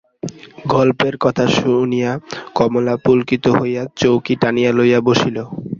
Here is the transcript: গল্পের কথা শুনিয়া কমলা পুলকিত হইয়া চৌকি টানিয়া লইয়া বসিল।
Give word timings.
গল্পের 0.67 1.15
কথা 1.17 1.45
শুনিয়া 1.57 2.11
কমলা 2.55 2.95
পুলকিত 3.03 3.45
হইয়া 3.57 3.83
চৌকি 3.99 4.33
টানিয়া 4.41 4.71
লইয়া 4.77 4.99
বসিল। 5.07 5.37